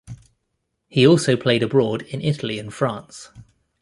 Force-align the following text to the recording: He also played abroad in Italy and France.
He 0.87 1.05
also 1.05 1.37
played 1.37 1.61
abroad 1.61 2.01
in 2.01 2.21
Italy 2.21 2.57
and 2.57 2.73
France. 2.73 3.29